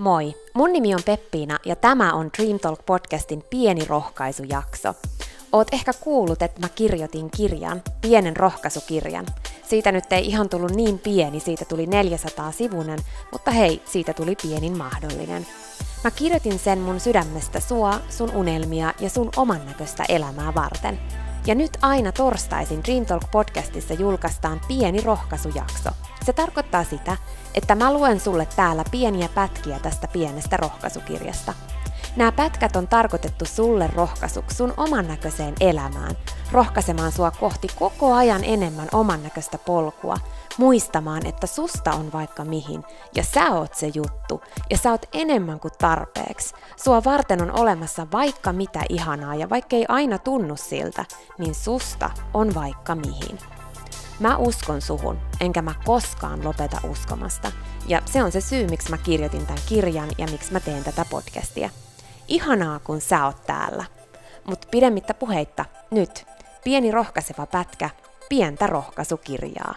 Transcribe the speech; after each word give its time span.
Moi, 0.00 0.34
mun 0.54 0.72
nimi 0.72 0.94
on 0.94 1.02
Peppiina 1.04 1.58
ja 1.66 1.76
tämä 1.76 2.12
on 2.12 2.30
Dream 2.38 2.58
Talk 2.58 2.86
podcastin 2.86 3.44
pieni 3.50 3.84
rohkaisujakso. 3.84 4.94
Oot 5.52 5.68
ehkä 5.72 5.92
kuullut, 6.00 6.42
että 6.42 6.60
mä 6.60 6.68
kirjoitin 6.68 7.30
kirjan, 7.30 7.82
pienen 8.00 8.36
rohkaisukirjan. 8.36 9.26
Siitä 9.68 9.92
nyt 9.92 10.12
ei 10.12 10.26
ihan 10.26 10.48
tullut 10.48 10.70
niin 10.70 10.98
pieni, 10.98 11.40
siitä 11.40 11.64
tuli 11.64 11.86
400 11.86 12.52
sivunen, 12.52 12.98
mutta 13.32 13.50
hei, 13.50 13.82
siitä 13.84 14.12
tuli 14.12 14.36
pienin 14.42 14.78
mahdollinen. 14.78 15.46
Mä 16.04 16.10
kirjoitin 16.10 16.58
sen 16.58 16.78
mun 16.78 17.00
sydämestä 17.00 17.60
sua, 17.60 18.00
sun 18.08 18.34
unelmia 18.34 18.94
ja 19.00 19.10
sun 19.10 19.30
oman 19.36 19.66
näköistä 19.66 20.04
elämää 20.08 20.54
varten. 20.54 21.00
Ja 21.46 21.54
nyt 21.54 21.78
aina 21.82 22.12
torstaisin 22.12 22.84
Dream 22.84 23.06
Talk 23.06 23.22
podcastissa 23.32 23.94
julkaistaan 23.94 24.60
pieni 24.68 25.00
rohkaisujakso. 25.00 25.90
Se 26.30 26.34
tarkoittaa 26.34 26.84
sitä, 26.84 27.16
että 27.54 27.74
mä 27.74 27.92
luen 27.92 28.20
sulle 28.20 28.48
täällä 28.56 28.84
pieniä 28.90 29.28
pätkiä 29.34 29.78
tästä 29.78 30.08
pienestä 30.08 30.56
rohkaisukirjasta. 30.56 31.54
Nämä 32.16 32.32
pätkät 32.32 32.76
on 32.76 32.88
tarkoitettu 32.88 33.44
sulle 33.44 33.90
rohkaisuksi 33.94 34.56
sun 34.56 34.74
oman 34.76 35.08
näköiseen 35.08 35.54
elämään, 35.60 36.16
rohkaisemaan 36.52 37.12
sua 37.12 37.30
kohti 37.30 37.68
koko 37.78 38.14
ajan 38.14 38.44
enemmän 38.44 38.88
oman 38.92 39.22
näköistä 39.22 39.58
polkua, 39.58 40.16
muistamaan, 40.58 41.26
että 41.26 41.46
susta 41.46 41.92
on 41.92 42.12
vaikka 42.12 42.44
mihin, 42.44 42.84
ja 43.14 43.24
sä 43.24 43.50
oot 43.50 43.74
se 43.74 43.90
juttu, 43.94 44.42
ja 44.70 44.78
sä 44.78 44.90
oot 44.90 45.06
enemmän 45.12 45.60
kuin 45.60 45.72
tarpeeksi. 45.78 46.54
Sua 46.76 47.04
varten 47.04 47.42
on 47.42 47.60
olemassa 47.60 48.06
vaikka 48.12 48.52
mitä 48.52 48.80
ihanaa, 48.88 49.34
ja 49.34 49.50
vaikka 49.50 49.76
ei 49.76 49.84
aina 49.88 50.18
tunnu 50.18 50.56
siltä, 50.56 51.04
niin 51.38 51.54
susta 51.54 52.10
on 52.34 52.54
vaikka 52.54 52.94
mihin. 52.94 53.59
Mä 54.20 54.36
uskon 54.36 54.82
suhun, 54.82 55.18
enkä 55.40 55.62
mä 55.62 55.74
koskaan 55.84 56.44
lopeta 56.44 56.80
uskomasta. 56.84 57.52
Ja 57.86 58.02
se 58.06 58.22
on 58.22 58.32
se 58.32 58.40
syy, 58.40 58.66
miksi 58.66 58.90
mä 58.90 58.98
kirjoitin 58.98 59.46
tämän 59.46 59.62
kirjan 59.68 60.10
ja 60.18 60.26
miksi 60.26 60.52
mä 60.52 60.60
teen 60.60 60.84
tätä 60.84 61.04
podcastia. 61.10 61.70
Ihanaa, 62.28 62.78
kun 62.78 63.00
sä 63.00 63.26
oot 63.26 63.46
täällä. 63.46 63.84
Mutta 64.44 64.68
pidemmittä 64.70 65.14
puheitta, 65.14 65.64
nyt 65.90 66.26
pieni 66.64 66.90
rohkaiseva 66.90 67.46
pätkä, 67.46 67.90
pientä 68.28 68.66
rohkaisukirjaa. 68.66 69.74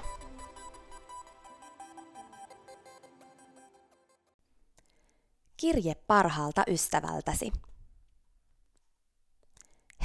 Kirje 5.58 5.96
parhaalta 5.96 6.64
ystävältäsi. 6.68 7.52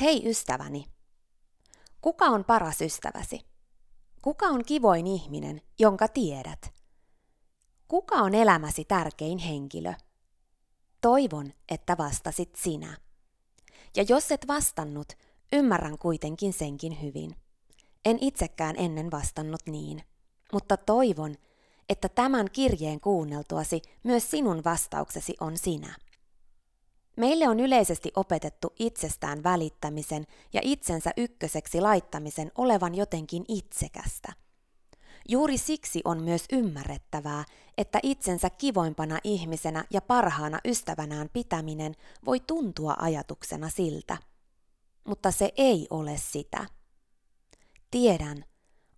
Hei 0.00 0.30
ystäväni, 0.30 0.86
kuka 2.00 2.24
on 2.24 2.44
paras 2.44 2.80
ystäväsi? 2.80 3.47
Kuka 4.22 4.46
on 4.46 4.64
kivoin 4.64 5.06
ihminen, 5.06 5.62
jonka 5.78 6.08
tiedät? 6.08 6.72
Kuka 7.88 8.14
on 8.14 8.34
elämäsi 8.34 8.84
tärkein 8.84 9.38
henkilö? 9.38 9.92
Toivon, 11.00 11.52
että 11.68 11.96
vastasit 11.98 12.56
sinä. 12.56 12.96
Ja 13.96 14.04
jos 14.08 14.32
et 14.32 14.48
vastannut, 14.48 15.12
ymmärrän 15.52 15.98
kuitenkin 15.98 16.52
senkin 16.52 17.02
hyvin. 17.02 17.36
En 18.04 18.18
itsekään 18.20 18.76
ennen 18.78 19.10
vastannut 19.10 19.60
niin, 19.66 20.02
mutta 20.52 20.76
toivon, 20.76 21.34
että 21.88 22.08
tämän 22.08 22.50
kirjeen 22.52 23.00
kuunneltuasi 23.00 23.82
myös 24.02 24.30
sinun 24.30 24.64
vastauksesi 24.64 25.34
on 25.40 25.58
sinä. 25.58 25.94
Meille 27.18 27.48
on 27.48 27.60
yleisesti 27.60 28.12
opetettu 28.16 28.72
itsestään 28.78 29.42
välittämisen 29.42 30.26
ja 30.52 30.60
itsensä 30.64 31.10
ykköseksi 31.16 31.80
laittamisen 31.80 32.52
olevan 32.58 32.94
jotenkin 32.94 33.44
itsekästä. 33.48 34.32
Juuri 35.28 35.58
siksi 35.58 36.00
on 36.04 36.22
myös 36.22 36.44
ymmärrettävää, 36.52 37.44
että 37.78 37.98
itsensä 38.02 38.50
kivoimpana 38.50 39.18
ihmisenä 39.24 39.84
ja 39.90 40.00
parhaana 40.00 40.58
ystävänään 40.64 41.28
pitäminen 41.32 41.94
voi 42.26 42.40
tuntua 42.40 42.96
ajatuksena 42.98 43.68
siltä. 43.68 44.16
Mutta 45.04 45.30
se 45.30 45.52
ei 45.56 45.86
ole 45.90 46.16
sitä. 46.16 46.66
Tiedän, 47.90 48.44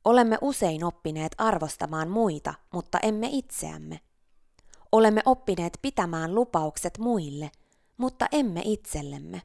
olemme 0.04 0.38
usein 0.40 0.84
oppineet 0.84 1.32
arvostamaan 1.38 2.10
muita, 2.10 2.54
mutta 2.72 2.98
emme 3.02 3.28
itseämme. 3.30 4.00
Olemme 4.92 5.22
oppineet 5.24 5.78
pitämään 5.82 6.34
lupaukset 6.34 6.98
muille, 6.98 7.50
mutta 8.00 8.26
emme 8.32 8.62
itsellemme. 8.64 9.42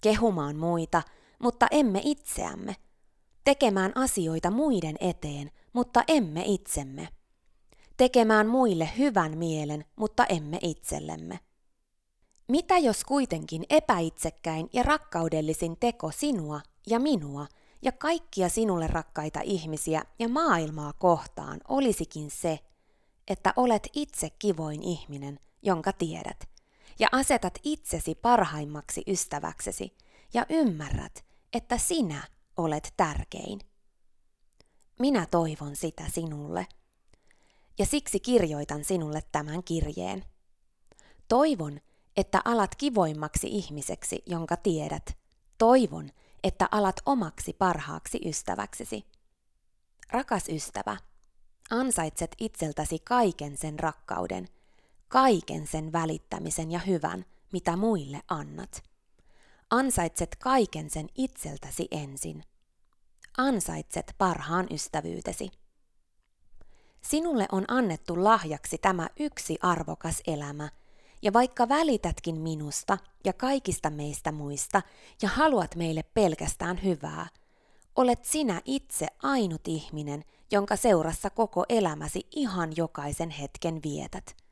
Kehumaan 0.00 0.56
muita, 0.56 1.02
mutta 1.38 1.66
emme 1.70 2.00
itseämme. 2.04 2.76
Tekemään 3.44 3.92
asioita 3.94 4.50
muiden 4.50 4.96
eteen, 5.00 5.50
mutta 5.72 6.04
emme 6.08 6.42
itsemme. 6.46 7.08
Tekemään 7.96 8.46
muille 8.46 8.90
hyvän 8.98 9.38
mielen, 9.38 9.84
mutta 9.96 10.26
emme 10.26 10.58
itsellemme. 10.62 11.40
Mitä 12.48 12.78
jos 12.78 13.04
kuitenkin 13.04 13.64
epäitsekkäin 13.70 14.68
ja 14.72 14.82
rakkaudellisin 14.82 15.76
teko 15.80 16.10
sinua 16.10 16.60
ja 16.86 16.98
minua 16.98 17.46
ja 17.82 17.92
kaikkia 17.92 18.48
sinulle 18.48 18.86
rakkaita 18.86 19.40
ihmisiä 19.44 20.02
ja 20.18 20.28
maailmaa 20.28 20.92
kohtaan 20.92 21.60
olisikin 21.68 22.30
se, 22.30 22.58
että 23.28 23.52
olet 23.56 23.88
itse 23.92 24.30
kivoin 24.38 24.82
ihminen, 24.82 25.40
jonka 25.62 25.92
tiedät– 25.92 26.36
ja 26.98 27.08
asetat 27.12 27.58
itsesi 27.62 28.14
parhaimmaksi 28.14 29.02
ystäväksesi 29.06 29.96
ja 30.34 30.46
ymmärrät, 30.48 31.24
että 31.52 31.78
sinä 31.78 32.22
olet 32.56 32.94
tärkein. 32.96 33.60
Minä 34.98 35.26
toivon 35.26 35.76
sitä 35.76 36.04
sinulle. 36.08 36.66
Ja 37.78 37.86
siksi 37.86 38.20
kirjoitan 38.20 38.84
sinulle 38.84 39.22
tämän 39.32 39.62
kirjeen. 39.64 40.24
Toivon, 41.28 41.80
että 42.16 42.40
alat 42.44 42.74
kivoimmaksi 42.74 43.48
ihmiseksi, 43.48 44.22
jonka 44.26 44.56
tiedät. 44.56 45.18
Toivon, 45.58 46.10
että 46.44 46.68
alat 46.70 46.96
omaksi 47.06 47.52
parhaaksi 47.52 48.20
ystäväksesi. 48.24 49.04
Rakas 50.10 50.48
ystävä, 50.48 50.96
ansaitset 51.70 52.36
itseltäsi 52.38 52.98
kaiken 52.98 53.56
sen 53.56 53.78
rakkauden, 53.78 54.48
kaiken 55.08 55.66
sen 55.66 55.92
välittämisen 55.92 56.70
ja 56.70 56.78
hyvän, 56.78 57.24
mitä 57.52 57.76
muille 57.76 58.20
annat. 58.28 58.82
Ansaitset 59.70 60.36
kaiken 60.36 60.90
sen 60.90 61.08
itseltäsi 61.14 61.88
ensin. 61.90 62.44
Ansaitset 63.38 64.14
parhaan 64.18 64.66
ystävyytesi. 64.70 65.50
Sinulle 67.02 67.46
on 67.52 67.64
annettu 67.68 68.24
lahjaksi 68.24 68.78
tämä 68.78 69.08
yksi 69.20 69.58
arvokas 69.62 70.22
elämä, 70.26 70.68
ja 71.22 71.32
vaikka 71.32 71.68
välitätkin 71.68 72.40
minusta 72.40 72.98
ja 73.24 73.32
kaikista 73.32 73.90
meistä 73.90 74.32
muista 74.32 74.82
ja 75.22 75.28
haluat 75.28 75.76
meille 75.76 76.02
pelkästään 76.02 76.82
hyvää, 76.84 77.26
olet 77.96 78.24
sinä 78.24 78.62
itse 78.64 79.06
ainut 79.22 79.68
ihminen, 79.68 80.24
jonka 80.50 80.76
seurassa 80.76 81.30
koko 81.30 81.64
elämäsi 81.68 82.26
ihan 82.30 82.72
jokaisen 82.76 83.30
hetken 83.30 83.80
vietät. 83.84 84.45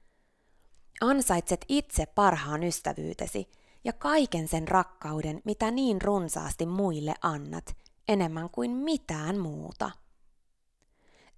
Ansaitset 1.01 1.65
itse 1.69 2.07
parhaan 2.07 2.63
ystävyytesi 2.63 3.49
ja 3.85 3.93
kaiken 3.93 4.49
sen 4.49 4.69
rakkauden, 4.69 5.41
mitä 5.45 5.71
niin 5.71 6.03
runsaasti 6.03 6.67
muille 6.67 7.15
annat, 7.23 7.77
enemmän 8.09 8.51
kuin 8.51 8.71
mitään 8.71 9.39
muuta. 9.39 9.91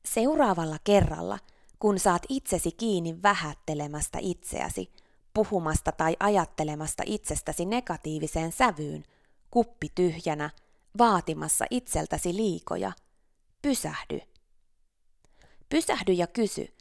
Seuraavalla 0.04 0.76
kerralla, 0.84 1.38
kun 1.78 1.98
saat 1.98 2.22
itsesi 2.28 2.72
kiinni 2.72 3.22
vähättelemästä 3.22 4.18
itseäsi, 4.20 4.92
puhumasta 5.34 5.92
tai 5.92 6.16
ajattelemasta 6.20 7.02
itsestäsi 7.06 7.64
negatiiviseen 7.64 8.52
sävyyn, 8.52 9.04
kuppi 9.50 9.88
tyhjänä, 9.94 10.50
vaatimassa 10.98 11.64
itseltäsi 11.70 12.36
liikoja, 12.36 12.92
pysähdy. 13.62 14.20
Pysähdy 15.68 16.12
ja 16.12 16.26
kysy, 16.26 16.74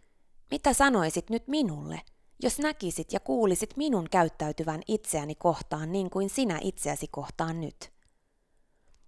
mitä 0.52 0.74
sanoisit 0.74 1.30
nyt 1.30 1.48
minulle– 1.48 2.02
jos 2.44 2.60
näkisit 2.60 3.14
ja 3.14 3.20
kuulisit 3.20 3.78
minun 3.78 4.08
käyttäytyvän 4.12 4.82
itseäni 4.88 5.36
kohtaan 5.36 5.92
niin 5.92 6.10
kuin 6.10 6.30
sinä 6.30 6.60
itseäsi 6.62 7.08
kohtaan 7.08 7.62
nyt? 7.62 7.92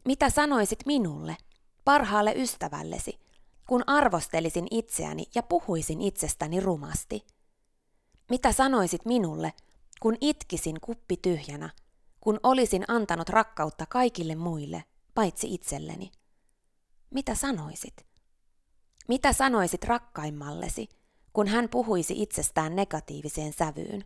Mitä 0.06 0.30
sanoisit 0.30 0.86
minulle, 0.86 1.38
parhaalle 1.86 2.34
ystävällesi, 2.36 3.20
kun 3.68 3.84
arvostelisin 3.88 4.68
itseäni 4.72 5.26
ja 5.36 5.44
puhuisin 5.44 6.02
itsestäni 6.02 6.60
rumasti? 6.60 7.26
Mitä 8.30 8.52
sanoisit 8.52 9.06
minulle, 9.06 9.54
kun 10.00 10.18
itkisin 10.22 10.82
kuppi 10.82 11.18
tyhjänä, 11.18 11.70
kun 12.22 12.40
olisin 12.44 12.86
antanut 12.88 13.30
rakkautta 13.30 13.86
kaikille 13.86 14.36
muille, 14.36 14.84
paitsi 15.16 15.54
itselleni? 15.54 16.12
Mitä 17.10 17.36
sanoisit? 17.36 18.06
Mitä 19.08 19.34
sanoisit 19.34 19.84
rakkaimmallesi, 19.84 20.90
kun 21.38 21.48
hän 21.48 21.70
puhuisi 21.70 22.22
itsestään 22.22 22.76
negatiiviseen 22.76 23.54
sävyyn? 23.54 24.04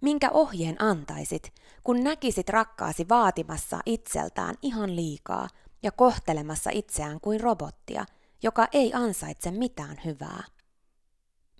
Minkä 0.00 0.30
ohjeen 0.30 0.82
antaisit, 0.82 1.54
kun 1.84 2.04
näkisit 2.04 2.48
rakkaasi 2.48 3.08
vaatimassa 3.08 3.80
itseltään 3.86 4.54
ihan 4.62 4.96
liikaa 4.96 5.48
ja 5.82 5.92
kohtelemassa 5.92 6.70
itseään 6.72 7.20
kuin 7.20 7.40
robottia, 7.40 8.06
joka 8.42 8.68
ei 8.72 8.92
ansaitse 8.94 9.50
mitään 9.50 10.00
hyvää? 10.04 10.44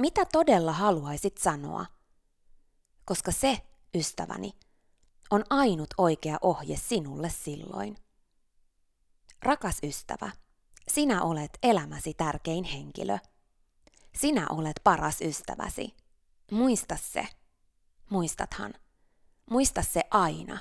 Mitä 0.00 0.25
todella 0.32 0.73
haluaisit 0.73 1.38
sanoa? 1.38 1.87
koska 3.05 3.32
se, 3.32 3.58
ystäväni, 3.94 4.53
on 5.31 5.44
ainut 5.50 5.94
oikea 5.99 6.38
ohje 6.43 6.76
sinulle 6.76 7.31
silloin. 7.31 7.96
Rakas 9.43 9.79
ystävä, 9.82 10.31
sinä 10.88 11.23
olet 11.23 11.58
elämäsi 11.62 12.14
tärkein 12.14 12.64
henkilö. 12.64 13.19
Sinä 14.17 14.47
olet 14.51 14.81
paras 14.85 15.21
ystäväsi. 15.21 15.95
Muista 16.51 16.97
se. 16.97 17.27
Muistathan. 18.11 18.75
Muista 19.51 19.83
se 19.83 20.03
aina. 20.11 20.59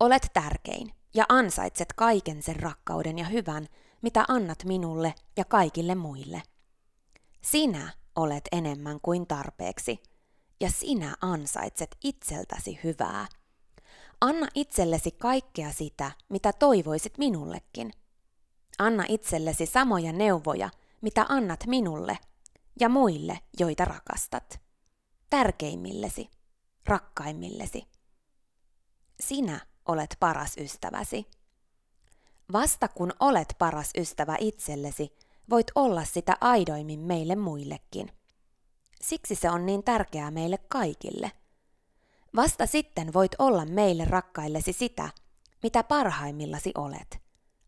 Olet 0.00 0.30
tärkein 0.32 0.90
ja 1.14 1.24
ansaitset 1.28 1.92
kaiken 1.92 2.42
sen 2.42 2.56
rakkauden 2.56 3.18
ja 3.18 3.24
hyvän, 3.24 3.68
mitä 4.02 4.24
annat 4.28 4.64
minulle 4.64 5.14
ja 5.36 5.44
kaikille 5.44 5.94
muille. 5.94 6.42
Sinä 7.42 7.92
olet 8.16 8.48
enemmän 8.52 9.00
kuin 9.00 9.26
tarpeeksi, 9.26 10.02
ja 10.60 10.70
sinä 10.70 11.16
ansaitset 11.20 11.96
itseltäsi 12.04 12.80
hyvää. 12.84 13.26
Anna 14.20 14.46
itsellesi 14.54 15.10
kaikkea 15.10 15.72
sitä, 15.72 16.10
mitä 16.28 16.52
toivoisit 16.52 17.18
minullekin. 17.18 17.92
Anna 18.78 19.04
itsellesi 19.08 19.66
samoja 19.66 20.12
neuvoja, 20.12 20.70
mitä 21.00 21.26
annat 21.28 21.66
minulle 21.66 22.18
ja 22.80 22.88
muille, 22.88 23.40
joita 23.60 23.84
rakastat. 23.84 24.60
Tärkeimmillesi, 25.30 26.30
rakkaimmillesi. 26.86 27.88
Sinä 29.20 29.60
olet 29.88 30.16
paras 30.20 30.56
ystäväsi. 30.56 31.26
Vasta 32.52 32.88
kun 32.88 33.12
olet 33.20 33.54
paras 33.58 33.90
ystävä 33.98 34.36
itsellesi, 34.40 35.16
voit 35.50 35.66
olla 35.74 36.04
sitä 36.04 36.36
aidoimmin 36.40 37.00
meille 37.00 37.36
muillekin. 37.36 38.10
Siksi 39.00 39.34
se 39.34 39.50
on 39.50 39.66
niin 39.66 39.84
tärkeää 39.84 40.30
meille 40.30 40.58
kaikille. 40.58 41.32
Vasta 42.36 42.66
sitten 42.66 43.12
voit 43.12 43.32
olla 43.38 43.66
meille 43.66 44.04
rakkaillesi 44.04 44.72
sitä, 44.72 45.08
mitä 45.62 45.84
parhaimmillasi 45.84 46.72
olet. 46.74 47.18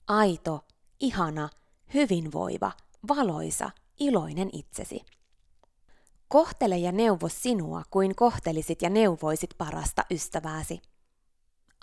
Aito, 0.08 0.64
ihana, 1.00 1.48
hyvinvoiva, 1.94 2.72
valoisa, 3.08 3.70
iloinen 3.98 4.50
itsesi. 4.52 5.00
Kohtele 6.28 6.78
ja 6.78 6.92
neuvo 6.92 7.28
sinua 7.28 7.82
kuin 7.90 8.16
kohtelisit 8.16 8.82
ja 8.82 8.90
neuvoisit 8.90 9.50
parasta 9.58 10.02
ystävääsi. 10.10 10.80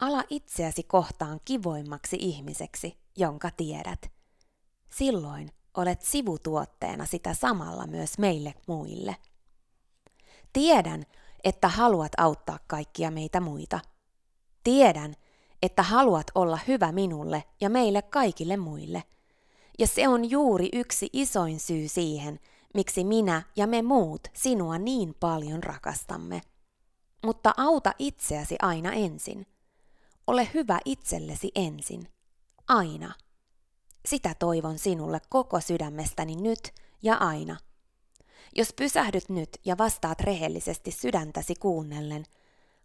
Ala 0.01 0.23
itseäsi 0.29 0.83
kohtaan 0.83 1.39
kivoimmaksi 1.45 2.17
ihmiseksi, 2.19 2.97
jonka 3.17 3.51
tiedät. 3.51 4.11
Silloin 4.89 5.51
olet 5.77 6.01
sivutuotteena 6.01 7.05
sitä 7.05 7.33
samalla 7.33 7.87
myös 7.87 8.17
meille 8.17 8.53
muille. 8.67 9.15
Tiedän, 10.53 11.03
että 11.43 11.67
haluat 11.67 12.11
auttaa 12.17 12.59
kaikkia 12.67 13.11
meitä 13.11 13.39
muita. 13.39 13.79
Tiedän, 14.63 15.15
että 15.61 15.83
haluat 15.83 16.27
olla 16.35 16.59
hyvä 16.67 16.91
minulle 16.91 17.43
ja 17.61 17.69
meille 17.69 18.01
kaikille 18.01 18.57
muille. 18.57 19.03
Ja 19.79 19.87
se 19.87 20.07
on 20.07 20.29
juuri 20.29 20.69
yksi 20.73 21.09
isoin 21.13 21.59
syy 21.59 21.87
siihen, 21.87 22.39
miksi 22.73 23.03
minä 23.03 23.41
ja 23.55 23.67
me 23.67 23.81
muut 23.81 24.27
sinua 24.33 24.77
niin 24.77 25.15
paljon 25.19 25.63
rakastamme. 25.63 26.41
Mutta 27.25 27.53
auta 27.57 27.93
itseäsi 27.99 28.55
aina 28.61 28.91
ensin. 28.91 29.45
Ole 30.27 30.49
hyvä 30.53 30.79
itsellesi 30.85 31.51
ensin. 31.55 32.07
Aina. 32.67 33.13
Sitä 34.05 34.35
toivon 34.39 34.79
sinulle 34.79 35.21
koko 35.29 35.61
sydämestäni 35.61 36.35
nyt 36.35 36.73
ja 37.03 37.15
aina. 37.15 37.57
Jos 38.55 38.73
pysähdyt 38.73 39.29
nyt 39.29 39.49
ja 39.65 39.77
vastaat 39.77 40.21
rehellisesti 40.21 40.91
sydäntäsi 40.91 41.55
kuunnellen, 41.55 42.25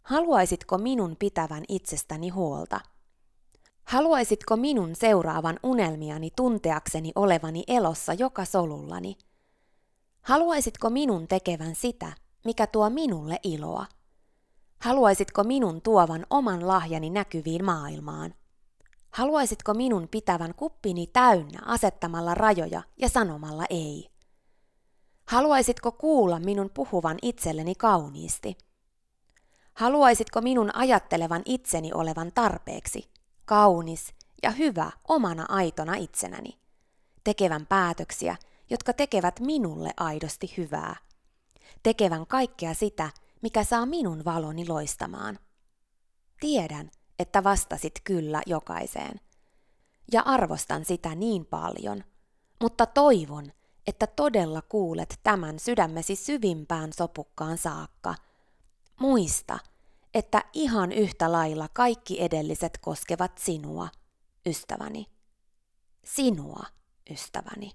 haluaisitko 0.02 0.78
minun 0.78 1.16
pitävän 1.18 1.64
itsestäni 1.68 2.28
huolta? 2.28 2.80
Haluaisitko 3.88 4.56
minun 4.56 4.94
seuraavan 4.94 5.60
unelmiani 5.62 6.30
tunteakseni 6.36 7.12
olevani 7.14 7.64
elossa 7.66 8.14
joka 8.14 8.44
solullani? 8.44 9.16
Haluaisitko 10.22 10.90
minun 10.90 11.28
tekevän 11.28 11.74
sitä, 11.74 12.12
mikä 12.44 12.66
tuo 12.66 12.90
minulle 12.90 13.40
iloa? 13.42 13.86
Haluaisitko 14.78 15.44
minun 15.44 15.82
tuovan 15.82 16.26
oman 16.30 16.68
lahjani 16.68 17.10
näkyviin 17.10 17.64
maailmaan? 17.64 18.34
Haluaisitko 19.10 19.74
minun 19.74 20.08
pitävän 20.10 20.54
kuppini 20.54 21.06
täynnä 21.06 21.60
asettamalla 21.66 22.34
rajoja 22.34 22.82
ja 22.96 23.08
sanomalla 23.08 23.64
ei? 23.70 24.10
Haluaisitko 25.28 25.92
kuulla 25.92 26.38
minun 26.40 26.70
puhuvan 26.74 27.16
itselleni 27.22 27.74
kauniisti? 27.74 28.58
Haluaisitko 29.74 30.40
minun 30.40 30.76
ajattelevan 30.76 31.42
itseni 31.44 31.92
olevan 31.92 32.32
tarpeeksi, 32.34 33.17
kaunis 33.48 34.14
ja 34.42 34.50
hyvä 34.50 34.90
omana 35.08 35.46
aitona 35.48 35.94
itsenäni? 35.94 36.58
Tekevän 37.24 37.66
päätöksiä, 37.66 38.36
jotka 38.70 38.92
tekevät 38.92 39.40
minulle 39.40 39.90
aidosti 39.96 40.54
hyvää. 40.56 40.96
Tekevän 41.82 42.26
kaikkea 42.26 42.74
sitä, 42.74 43.10
mikä 43.42 43.64
saa 43.64 43.86
minun 43.86 44.24
valoni 44.24 44.68
loistamaan. 44.68 45.38
Tiedän, 46.40 46.90
että 47.18 47.44
vastasit 47.44 47.94
kyllä 48.04 48.42
jokaiseen. 48.46 49.20
Ja 50.12 50.22
arvostan 50.22 50.84
sitä 50.84 51.14
niin 51.14 51.46
paljon, 51.46 52.04
mutta 52.60 52.86
toivon, 52.86 53.52
että 53.86 54.06
todella 54.06 54.62
kuulet 54.62 55.20
tämän 55.22 55.58
sydämesi 55.58 56.16
syvimpään 56.16 56.92
sopukkaan 56.92 57.58
saakka. 57.58 58.14
Muista, 59.00 59.58
että 60.14 60.44
ihan 60.52 60.92
yhtä 60.92 61.32
lailla 61.32 61.68
kaikki 61.72 62.22
edelliset 62.22 62.78
koskevat 62.78 63.38
sinua, 63.38 63.88
ystäväni. 64.46 65.06
Sinua, 66.04 66.62
ystäväni. 67.10 67.72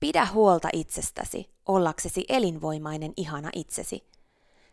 Pidä 0.00 0.26
huolta 0.26 0.68
itsestäsi, 0.72 1.50
ollaksesi 1.66 2.24
elinvoimainen 2.28 3.12
ihana 3.16 3.50
itsesi. 3.54 4.08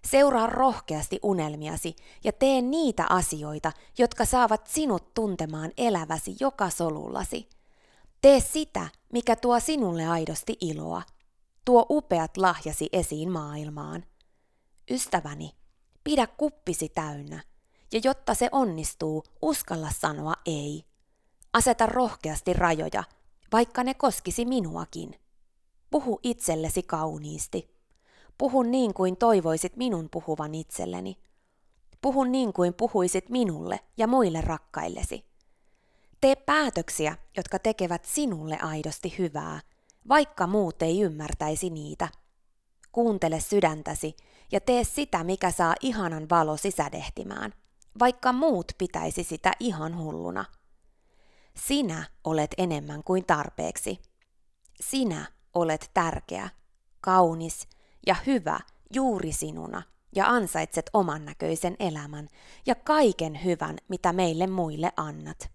Seuraa 0.06 0.48
rohkeasti 0.48 1.20
unelmiasi 1.24 1.96
ja 2.24 2.32
tee 2.32 2.62
niitä 2.62 3.06
asioita, 3.10 3.72
jotka 3.98 4.26
saavat 4.26 4.68
sinut 4.68 5.14
tuntemaan 5.14 5.72
eläväsi 5.78 6.36
joka 6.40 6.70
solullasi. 6.70 7.50
Tee 8.22 8.40
sitä, 8.40 8.88
mikä 9.14 9.36
tuo 9.36 9.60
sinulle 9.60 10.08
aidosti 10.08 10.58
iloa. 10.62 11.02
Tuo 11.66 11.86
upeat 11.90 12.38
lahjasi 12.38 12.90
esiin 12.92 13.32
maailmaan. 13.32 14.06
Ystäväni, 14.92 15.52
pidä 16.06 16.28
kuppisi 16.28 16.90
täynnä, 16.90 17.44
ja 17.94 18.00
jotta 18.04 18.34
se 18.34 18.50
onnistuu, 18.52 19.24
uskalla 19.42 19.90
sanoa 20.00 20.34
ei. 20.46 20.84
Aseta 21.54 21.86
rohkeasti 21.86 22.54
rajoja, 22.54 23.04
vaikka 23.52 23.84
ne 23.84 23.94
koskisi 23.94 24.46
minuakin. 24.46 25.20
Puhu 25.92 26.20
itsellesi 26.24 26.84
kauniisti. 26.84 27.76
Puhu 28.38 28.64
niin 28.64 28.94
kuin 28.94 29.18
toivoisit 29.18 29.76
minun 29.76 30.10
puhuvan 30.12 30.56
itselleni. 30.56 31.16
Puhu 32.02 32.24
niin 32.24 32.54
kuin 32.54 32.74
puhuisit 32.74 33.30
minulle 33.30 33.80
ja 33.98 34.08
muille 34.08 34.42
rakkaillesi. 34.42 35.26
Tee 36.22 36.36
päätöksiä, 36.36 37.18
jotka 37.38 37.60
tekevät 37.60 38.06
sinulle 38.06 38.58
aidosti 38.62 39.16
hyvää, 39.18 39.62
vaikka 40.10 40.48
muut 40.48 40.82
ei 40.82 41.02
ymmärtäisi 41.02 41.70
niitä. 41.70 42.08
Kuuntele 42.92 43.40
sydäntäsi 43.40 44.16
ja 44.52 44.60
tee 44.60 44.84
sitä, 44.84 45.24
mikä 45.24 45.52
saa 45.52 45.75
ihanan 45.82 46.30
valo 46.30 46.58
sisädehtimään, 46.58 47.54
vaikka 48.00 48.34
muut 48.34 48.72
pitäisi 48.78 49.24
sitä 49.24 49.52
ihan 49.60 49.98
hulluna. 49.98 50.46
Sinä 51.56 52.04
olet 52.24 52.56
enemmän 52.58 53.04
kuin 53.04 53.25
tarpeeksi. 53.25 54.00
Sinä 54.82 55.25
olet 55.54 55.92
tärkeä, 55.94 56.50
kaunis 57.02 57.68
ja 58.08 58.16
hyvä 58.25 58.60
juuri 58.94 59.32
sinuna 59.32 59.84
ja 60.16 60.28
ansaitset 60.28 60.90
oman 60.94 61.25
näköisen 61.25 61.75
elämän 61.80 62.30
ja 62.66 62.75
kaiken 62.75 63.44
hyvän, 63.44 63.78
mitä 63.88 64.14
meille 64.14 64.48
muille 64.48 64.92
annat. 64.98 65.52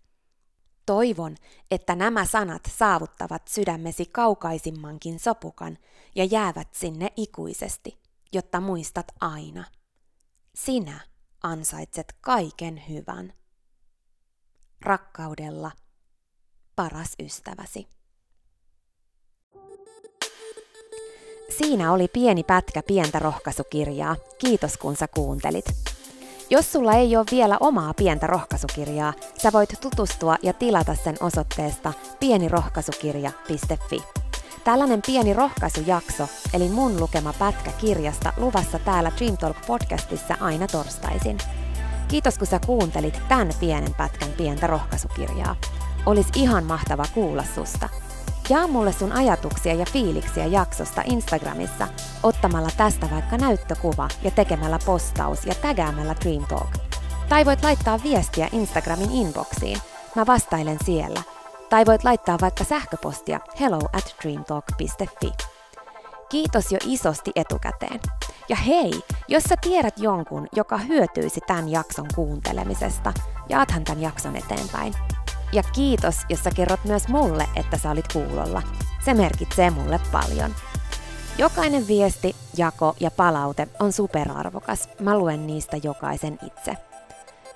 Toivon, 0.87 1.37
että 1.70 1.94
nämä 1.94 2.25
sanat 2.25 2.62
saavuttavat 2.78 3.49
sydämesi 3.49 4.06
kaukaisimmankin 4.06 5.18
sopukan 5.18 5.78
ja 6.14 6.25
jäävät 6.25 6.75
sinne 6.75 7.09
ikuisesti, 7.16 7.99
jotta 8.32 8.60
muistat 8.60 9.06
aina. 9.20 9.64
Sinä 10.54 11.00
ansaitset 11.42 12.14
kaiken 12.20 12.82
hyvän. 12.88 13.32
Rakkaudella, 14.80 15.70
paras 16.76 17.14
ystäväsi. 17.22 17.88
Siinä 21.58 21.92
oli 21.92 22.08
pieni 22.08 22.42
pätkä 22.42 22.82
pientä 22.82 23.18
rohkaisukirjaa. 23.18 24.16
Kiitos 24.38 24.76
kun 24.76 24.96
sä 24.96 25.08
kuuntelit. 25.08 25.64
Jos 26.50 26.72
sulla 26.72 26.92
ei 26.92 27.16
ole 27.16 27.26
vielä 27.30 27.56
omaa 27.60 27.94
pientä 27.94 28.26
rohkaisukirjaa, 28.26 29.14
sä 29.42 29.52
voit 29.52 29.70
tutustua 29.80 30.37
ja 30.42 30.52
tilata 30.52 30.94
sen 30.94 31.16
osoitteesta 31.20 31.92
pienirohkaisukirja.fi. 32.20 34.19
Tällainen 34.70 35.02
pieni 35.06 35.32
rohkaisujakso, 35.32 36.28
eli 36.54 36.68
mun 36.68 37.00
lukema 37.00 37.32
pätkä 37.32 37.72
kirjasta 37.72 38.32
luvassa 38.36 38.78
täällä 38.78 39.12
Dream 39.18 39.36
Talk 39.36 39.56
podcastissa 39.66 40.36
aina 40.40 40.66
torstaisin. 40.66 41.38
Kiitos 42.08 42.38
kun 42.38 42.46
sä 42.46 42.60
kuuntelit 42.66 43.20
tämän 43.28 43.50
pienen 43.60 43.94
pätkän 43.94 44.28
pientä 44.36 44.66
rohkaisukirjaa. 44.66 45.56
Olis 46.06 46.26
ihan 46.36 46.64
mahtava 46.64 47.04
kuulla 47.14 47.44
susta. 47.54 47.88
Jaa 48.48 48.66
mulle 48.66 48.92
sun 48.92 49.12
ajatuksia 49.12 49.74
ja 49.74 49.86
fiiliksiä 49.92 50.46
jaksosta 50.46 51.02
Instagramissa 51.04 51.88
ottamalla 52.22 52.70
tästä 52.76 53.10
vaikka 53.10 53.36
näyttökuva 53.36 54.08
ja 54.22 54.30
tekemällä 54.30 54.78
postaus 54.86 55.46
ja 55.46 55.54
tägäämällä 55.54 56.14
Dream 56.24 56.46
Talk. 56.46 56.70
Tai 57.28 57.44
voit 57.44 57.62
laittaa 57.62 58.00
viestiä 58.02 58.48
Instagramin 58.52 59.10
inboxiin. 59.10 59.78
Mä 60.16 60.26
vastailen 60.26 60.78
siellä. 60.84 61.39
Tai 61.70 61.86
voit 61.86 62.04
laittaa 62.04 62.38
vaikka 62.40 62.64
sähköpostia 62.64 63.40
hello 63.60 63.78
at 63.92 64.16
dreamtalk.fi. 64.22 65.32
Kiitos 66.28 66.72
jo 66.72 66.78
isosti 66.84 67.30
etukäteen. 67.34 68.00
Ja 68.48 68.56
hei, 68.56 68.90
jos 69.28 69.42
sä 69.42 69.54
tiedät 69.60 69.98
jonkun, 69.98 70.48
joka 70.56 70.78
hyötyisi 70.78 71.40
tämän 71.46 71.68
jakson 71.68 72.06
kuuntelemisesta, 72.14 73.12
jaathan 73.48 73.84
tämän 73.84 74.02
jakson 74.02 74.36
eteenpäin. 74.36 74.94
Ja 75.52 75.62
kiitos, 75.62 76.16
jos 76.28 76.44
sä 76.44 76.50
kerrot 76.56 76.84
myös 76.84 77.08
mulle, 77.08 77.48
että 77.56 77.78
sä 77.78 77.90
olit 77.90 78.12
kuulolla. 78.12 78.62
Se 79.04 79.14
merkitsee 79.14 79.70
mulle 79.70 80.00
paljon. 80.12 80.54
Jokainen 81.38 81.86
viesti, 81.86 82.36
jako 82.56 82.96
ja 83.00 83.10
palaute 83.10 83.68
on 83.80 83.92
superarvokas. 83.92 84.88
Mä 85.00 85.18
luen 85.18 85.46
niistä 85.46 85.76
jokaisen 85.82 86.38
itse. 86.46 86.76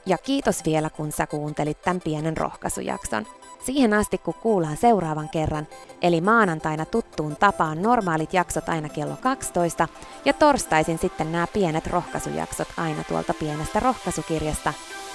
Ja 0.07 0.19
kiitos 0.19 0.65
vielä, 0.65 0.91
kun 0.91 1.13
sä 1.13 1.27
kuuntelit 1.27 1.83
tämän 1.83 2.01
pienen 2.01 2.37
rohkaisujakson. 2.37 3.27
Siihen 3.65 3.95
asti, 3.95 4.19
kun 4.19 4.35
kuullaan 4.35 4.77
seuraavan 4.77 5.29
kerran, 5.29 5.67
eli 6.03 6.21
maanantaina 6.21 6.85
tuttuun 6.85 7.37
tapaan 7.37 7.83
normaalit 7.83 8.35
jaksot 8.35 8.69
aina 8.69 8.89
kello 8.89 9.17
12 9.21 9.89
ja 10.25 10.33
torstaisin 10.33 10.99
sitten 10.99 11.33
nämä 11.33 11.47
pienet 11.47 11.87
rohkaisujaksot 11.87 12.69
aina 12.77 13.05
tuolta 13.05 13.35
pienestä 13.35 13.81
rohkaisukirjasta, 13.81 14.73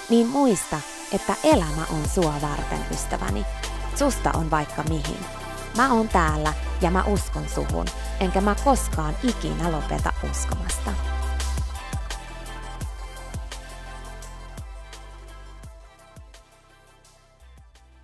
niin 0.08 0.26
muista, 0.26 0.80
että 1.14 1.34
elämä 1.44 1.84
on 1.92 2.08
sua 2.08 2.34
varten, 2.42 2.86
ystäväni. 2.90 3.44
Susta 3.96 4.30
on 4.34 4.50
vaikka 4.50 4.82
mihin. 4.82 5.18
Mä 5.76 5.92
oon 5.92 6.08
täällä 6.08 6.52
ja 6.80 6.90
mä 6.90 7.04
uskon 7.04 7.48
suhun, 7.48 7.86
enkä 8.20 8.40
mä 8.40 8.54
koskaan 8.64 9.14
ikinä 9.22 9.72
lopeta 9.72 10.12
uskomasta. 10.30 11.09